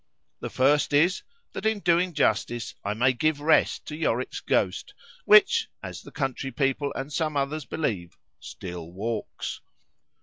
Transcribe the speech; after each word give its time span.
The 0.39 0.49
first 0.49 0.93
is, 0.93 1.21
That 1.53 1.67
in 1.67 1.79
doing 1.79 2.13
justice, 2.15 2.73
I 2.83 2.95
may 2.95 3.13
give 3.13 3.39
rest 3.39 3.85
to 3.85 3.95
Yorick's 3.95 4.39
ghost;——which—as 4.39 6.01
the 6.01 6.11
country 6.11 6.49
people, 6.49 6.91
and 6.95 7.13
some 7.13 7.37
others 7.37 7.65
believe,——_still 7.65 8.91
walks. 8.91 9.61